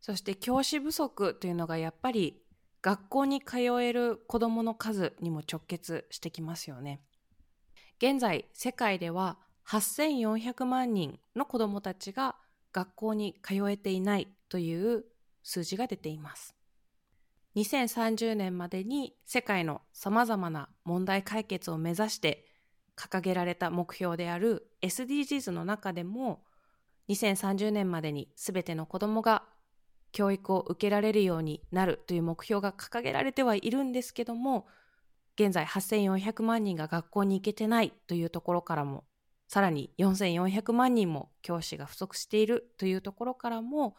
[0.00, 2.40] そして教師不足というのがやっぱり
[2.80, 7.00] 学校に通える子どもの数にも直結してきますよね。
[8.00, 12.36] 現在、世界では8400万人の子どもたちが
[12.72, 15.04] 学校に通えていないという
[15.48, 16.54] 数字が出ています。
[17.56, 22.44] 2030年までに世界の様々な問題解決を目指して
[22.96, 26.44] 掲げられた目標である SDGs の中でも
[27.08, 29.44] 2030年までに全ての子供が
[30.12, 34.66] 教育を受けられるようになるという目標が掲げられてはいるんですけども
[35.40, 39.04] 現在8400万人が学校に行けてないというところからも
[39.48, 43.96] さらに4400万人も教師が不足しているというところからも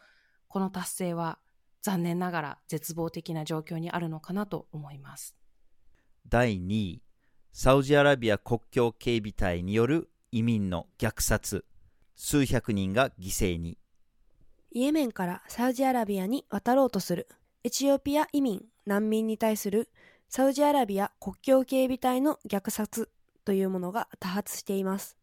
[0.50, 1.38] この達成は
[1.80, 5.36] 残念ながら絶望的な状況にあるのかなと思います。
[6.28, 7.02] 第2位、
[7.52, 11.64] サウジアラビア国境警備隊による移民の虐殺、
[12.16, 13.78] 数百人が犠牲に。
[14.72, 17.28] イエメンからサウジアラビアに渡ろうとする
[17.62, 19.88] エチオピア移民・難民に対する
[20.28, 23.08] サウジアラビア国境警備隊の虐殺
[23.44, 25.16] というものが多発しています。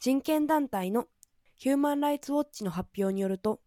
[0.00, 1.06] 人権団体の
[1.54, 3.60] ヒューマン・ライツ・ウォッチの発表によると、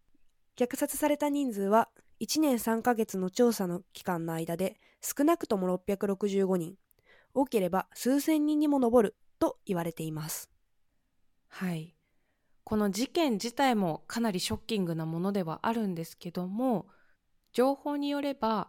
[0.56, 1.88] 虐殺された人数は
[2.20, 6.76] 1年3ヶ月の調査の期間の間で少なくとも665人、
[7.34, 10.50] 多ければ数千人にも上ると言われています。
[11.48, 11.94] はい。
[12.62, 16.86] この事件自体もかなりショッキングなものではあるんですけども、
[17.52, 18.68] 情報によれば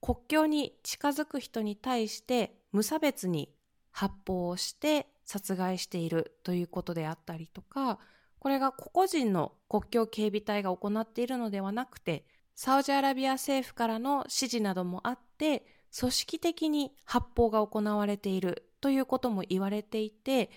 [0.00, 3.50] 国境に近づく人に対して無差別に
[3.90, 7.98] 発砲をして殺害しているということであったりとか、
[8.44, 15.64] これが個々人の国境警備隊が行っているのではなくて、サウジアラビア政府からの指示などもあって、
[15.98, 20.50] 組織的に発砲が行われているということも言われていて、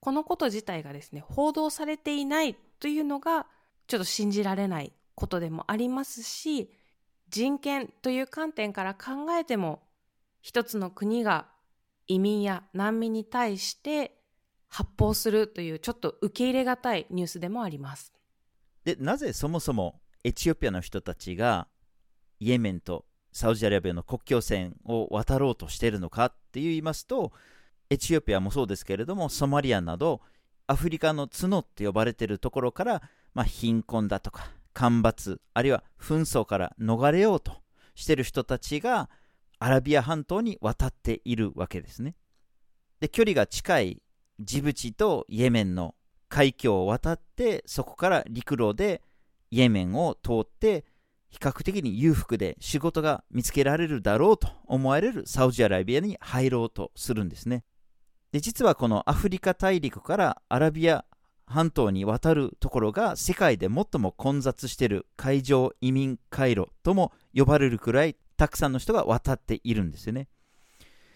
[0.00, 3.46] このこと自体がですね、報道されていないというのが、
[3.86, 6.70] ちょっと信じられないことでもありますし、
[7.28, 9.82] 人権という観点から考えても、
[10.40, 11.48] 一つの国が
[12.06, 14.19] 移民や難民に対して
[14.70, 18.12] 発砲するというちょっと受け入れがたいニュースでもあります。
[18.84, 21.66] で、なぜそもそもエチオピアの人たちが
[22.38, 27.32] イエメンとサウジアラビアの国境線を渡ろうとしているのかって言いますと
[27.90, 30.20] エチオピアもそうですけれどもソマリアなど
[30.66, 33.02] アフリカの角って呼ばれているところから、
[33.34, 37.52] まあ、貧困だとか干ばつあるいは紛争から逃れようと
[37.94, 39.10] している人たちが
[39.58, 42.14] アラビア半島に渡っているわけですね
[43.00, 44.02] で距離が近い
[44.40, 45.94] ジブチとイエメンの
[46.28, 49.02] 海峡を渡ってそこから陸路で
[49.50, 50.84] イエメンを通って
[51.28, 57.64] 比較的に裕福で仕事が見つけられるだろうと思われるサウジアラビアに入ろうとするんですね。
[58.32, 61.04] で実はこのアフリカ大陸からアラビア
[61.46, 70.28] 半島に渡るところが世界で最も混雑している海上移民回路とも呼ばれるくらいたくさんの人が渡っているんですよね。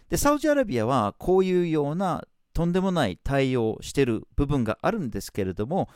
[0.09, 2.25] でサウジアラビアはこういうような
[2.55, 5.89] とんでもない対応をしている部分があるんですけれども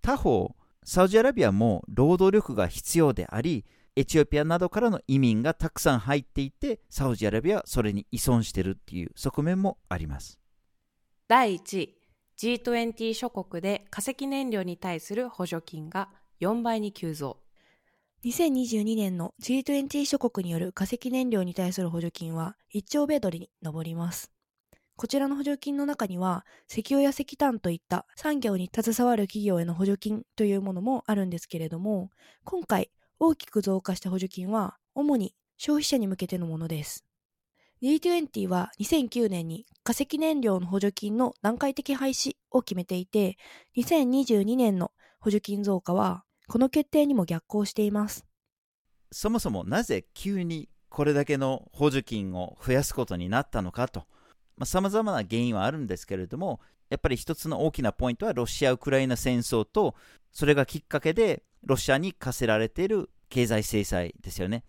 [0.00, 0.54] 他方
[0.84, 3.64] サウジアラビアも労働力が必要であり
[3.96, 10.38] エチオピアなどからの移民がたくさん入っていてサウジアラビアはそれに依存しているっていう側面もあります。
[11.28, 11.96] 第1位
[12.36, 16.08] G20 諸国で化石燃料に対する補助金が
[16.40, 17.38] 4倍に急増。
[18.24, 24.33] 2022年の G20 諸国による化石燃料に対する補助金は1兆米ドルに上ります
[24.96, 32.10] こちらの補助金の中には、石油や石炭といった産業に携わる企業への補助金というものもあるんですけれども、
[32.44, 37.04] 今回大きく増加した補助金は、主に消費者に向けてのものです。
[37.82, 43.36] D20 は2009年に化石燃料の補助金の段階的廃止を決めていて、
[43.76, 48.24] 2022年の補助金増加は、この決定にも逆行しています。
[49.10, 54.06] そもそもなぜ急にこれだけの補助金を増やすことになったのかと
[54.62, 59.94] さまざ、まな原因はあるんですけれども、やっぱり一つの大きなポイントはロシア・ウクライナ戦争と、
[60.32, 64.64] それがきっかけでロシアに課せられている経済制裁ですよね。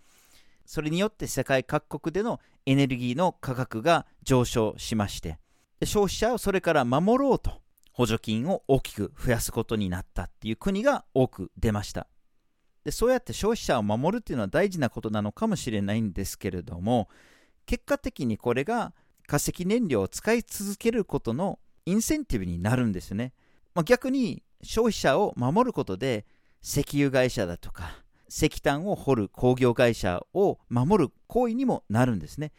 [0.66, 5.38] それによって世界各国でのエネルギーの価格が上昇しまして、
[5.84, 7.62] 消費者をそれから守ろうと
[7.92, 12.08] 補助金を大きく増やすことになったっていう国が多く出ました。
[12.84, 17.10] でそうやって消費者を守るっていうのは大事なことなのかもしれないんですけれども、
[17.66, 18.94] 結果的にこれが
[19.28, 23.34] 化石燃料を使い続けることのインセンティブになるんですね。
[23.74, 26.26] まあ、逆に消費者を守ることで
[26.64, 32.52] 石油会社だとか石炭を掘る工業会社を守る行為にもなるんですね。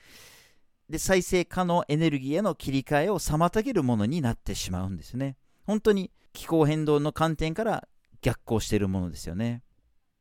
[0.88, 5.36] で再生可能エネルギーへの切り替えを妨げるものになってしまうんですね。
[5.64, 7.88] 本当に気候変動の観点から
[8.20, 9.62] 逆行しているものですよね。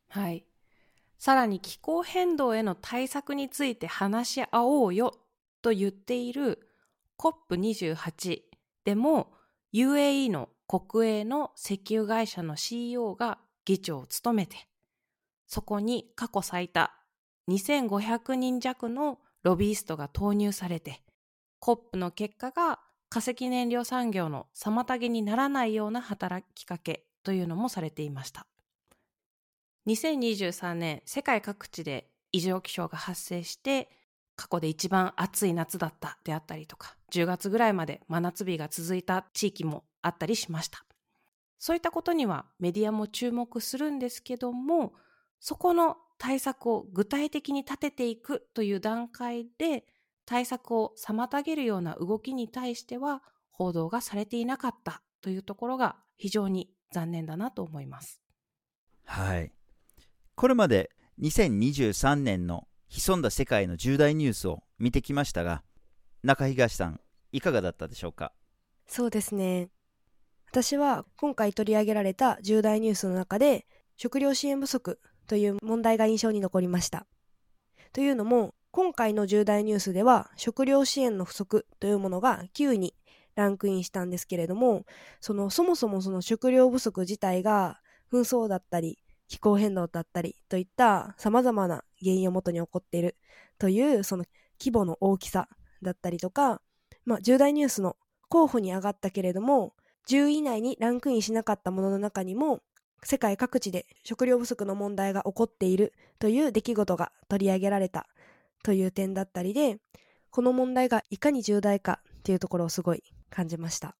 [0.09, 0.45] はい。
[1.19, 5.13] さらに気候変動への対策について話し合おうよ
[5.65, 6.59] と言っている
[7.17, 8.41] COP28
[8.83, 9.33] でも
[9.73, 14.67] UAE の国営の石油会社の CEO が議長を務めて
[15.47, 16.93] そこに過去最多
[17.49, 21.01] 2500人弱のロビーストが投入されて
[21.59, 28.45] COP の結果が化石燃料産業の妨げにならないような働きかけというのもされていました。
[29.87, 33.89] 2023年世界各地で異常気象が発生して
[34.35, 40.85] 過去で一番暑い夏だったであったりとか、10月ぐらいまで真夏日が続いた地域もあったりしました。
[41.57, 44.93] そういったことにはメディアも注目するんですけども、
[45.39, 49.85] そこの対策を具体的に立てていくという段階で、
[50.25, 53.21] 対策を妨げるような動きに対しては
[53.51, 58.21] 報道がされていなかったというところが非常に残念だなと思います。
[59.05, 59.51] はい。
[60.35, 65.63] これまで2023年の潜んだ世界の重大ニュースを見てきましたが
[66.23, 66.99] 中東さん
[67.31, 68.31] いかがだったでしょうか？
[68.87, 69.69] そうですね。
[70.51, 73.65] 私は今回取り上げられた重大ニュースの中で
[73.97, 77.05] 食料支援不足という問題が印象に残りました。
[77.91, 82.93] というのも今回の重大ニュースでは食料支援の不足というものが9に
[83.35, 84.85] ランクインしたんですけれども
[85.19, 87.81] そのそもそもその食料不足自体が
[88.11, 93.15] 紛争だったり気候変動だったりといった様々な原因をもとに起こっている。
[93.57, 94.25] というその
[94.59, 95.47] 規模の大きさ
[95.81, 96.61] だったりとか、
[97.05, 97.97] まあ、重大ニュースの
[98.29, 99.73] 候補に上がったけれども
[100.09, 102.61] 10位以内にランクインしなかったものの中にも
[103.03, 108.07] 世界各地で食料不足の問題が起こっているという出来事が取り上げられた
[108.63, 109.77] という点だったりで
[110.31, 113.95] この問題がいかに重大かっていうところをすごい感じました。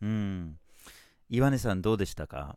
[0.00, 0.58] うん。
[1.28, 2.56] 岩根さんどうでしたか？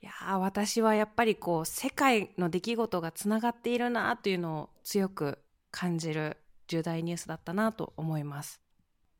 [0.00, 5.38] いや私はやっぱりこう世界の出来事がつながっているなというのを強く
[5.70, 6.36] 感じる
[6.68, 8.60] 重大ニュースだったなと思います。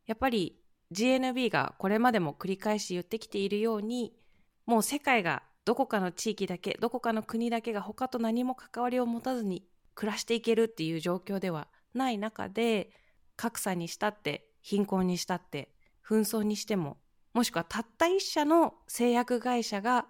[0.07, 0.61] やっぱり
[0.93, 4.15] GNB がこれまでも繰り返し言ってきているように
[4.67, 9.65] もう世界がどこかの地域だけどこかの国だけが他と何も関わりを持たずに
[9.95, 12.91] 暮らしていけるっていう状況ではない中で
[13.37, 15.75] 格差にしたって貧困にしたって
[16.07, 16.97] 紛争にしても
[17.35, 20.07] もしくはたった一社の製薬会社が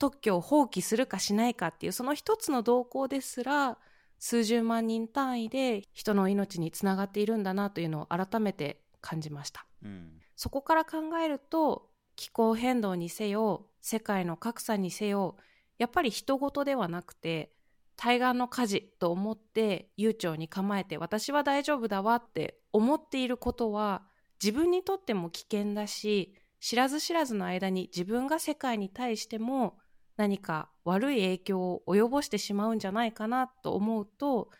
[0.00, 3.76] 特許を放棄するかしないかっていうその一つの動向ですら
[4.18, 15.36] 数十万人単位で人の命につながっているんだなというのを改めて感じました、うん、そこから考えると気候変動にせよ世界の格差にせよ
[15.78, 17.52] やっぱり人事ではなくて
[17.96, 24.02] 対岸の火事と思って悠長に構えて私は大丈夫だわって思っていることは
[24.42, 29.76] 自分にとっても危険だし知らず知らずの間に自分が世界に対しても
[30.16, 34.50] 何か悪い影響を及ぼしてしまうんじゃないかなと思うと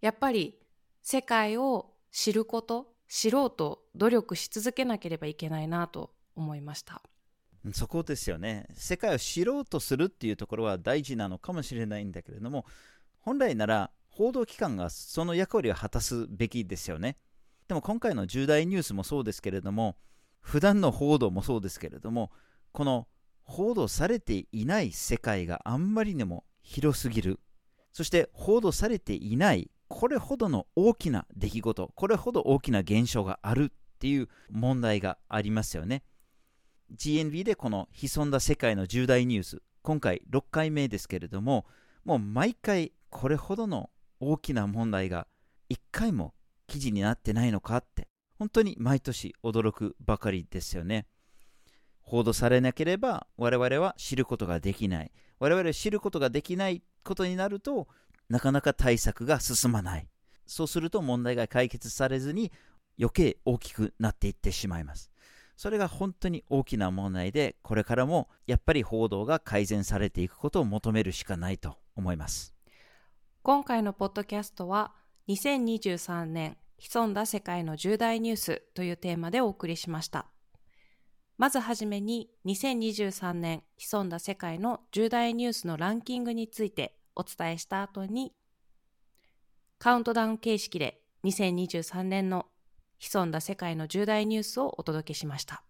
[0.00, 0.58] やっぱり
[1.02, 7.02] 世界を知ること知ろうと努力し続けなければいけないなと思いました。
[7.74, 8.66] そこですよね。
[8.72, 12.64] 世界を知ろうとするっていうところは大事なのかもしれないんだけれども
[13.20, 17.16] 本来なら報道機関がその役割を果たすべきですよね。
[17.68, 19.96] でも今回の重大ニュースもそうですけれども
[20.40, 22.32] 普段の報道もそうですけれども
[22.72, 23.06] この
[23.50, 27.40] 報道されていない世界があんまりにも広すぎる。
[27.90, 36.04] そして報道されていないこれほどの大きな出来事これほど大きな現象があるっていう問題がありますよね。
[36.94, 41.66] GNB でこの潜んだ世界の重大ニュース今回6回目ですけれども
[42.04, 43.90] もう毎回これほどの
[44.20, 45.26] 大きな問題が
[45.70, 46.34] 1回も
[46.68, 48.06] 記事になってないのかって
[48.38, 51.08] 本当に毎年驚くばかりですよね。
[52.10, 55.12] 報道されなければ我々は知ることができない。
[55.38, 57.86] 我々は知ることができないことになると
[58.28, 60.08] なかなか対策が進まない。
[60.44, 62.50] そうすると問題が解決されずに
[62.98, 65.08] 余計大きくなっていってしまいます。
[65.56, 72.56] それが本当に大きな問題でこれからもやっぱり報道が改善されていくことを求めるしかないと思います。
[73.44, 74.92] 今回のポッドキャストは
[75.28, 80.26] 2023年潜んだ世界の重大ニュースというテーマでお送りしました。
[81.40, 88.34] まずはじめに2023年潜んだ世界の重大ニュースのランキングについてお伝えした後に
[89.78, 92.44] カウントダウン形式で2023年の
[92.98, 95.62] 潜んだ世界の重大ニュースをお届けしました。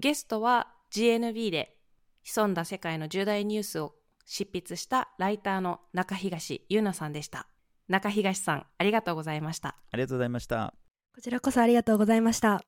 [0.00, 1.76] ゲストは GNB で
[2.22, 7.46] 潜んだ世界の重大ニュースを執筆したライターの中東優奈さんでした。
[7.88, 9.76] 中東さん、ありがとうございました。
[9.90, 10.72] ありがとうございました。
[11.14, 12.62] こちらこそありがとうございました。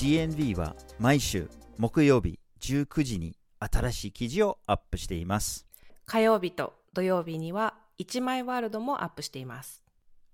[0.00, 5.66] GNV は毎週木曜日19時に新しい記事をアップしています。
[6.06, 9.84] 火曜日と土曜日には1枚ワールドもアップしています。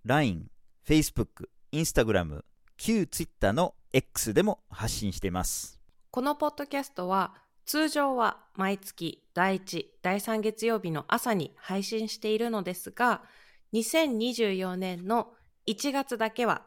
[0.05, 0.47] LINE、
[0.87, 2.45] Facebook、Instagram、
[2.77, 5.81] 旧 Twitter の X でも発信しています。
[6.13, 13.25] このポッドキャストは通常は毎月第1、第3月曜日の朝に配信しているのですが、
[13.73, 15.33] 2024年の
[15.67, 16.63] 1月だけは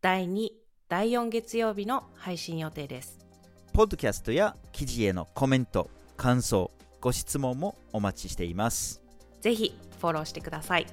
[0.00, 0.48] 第2、
[0.88, 3.18] 第4月曜日の配信予定です。
[3.74, 6.70] ポッドキャストや記事へのコメント、感想、
[7.02, 9.02] ご質問もお待ちしています。
[9.42, 10.86] ぜひフォローしてください。